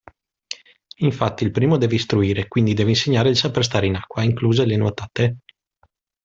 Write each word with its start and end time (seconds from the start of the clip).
Infatti, 1.01 1.43
il 1.43 1.51
primo 1.51 1.77
deve 1.77 1.93
istruire 1.93 2.47
quindi 2.47 2.73
deve 2.73 2.89
insegnare 2.89 3.29
il 3.29 3.37
saper 3.37 3.63
stare 3.63 3.85
in 3.85 3.93
acqua, 3.93 4.23
incluse 4.23 4.65
le 4.65 4.75
nuotate. 4.75 5.37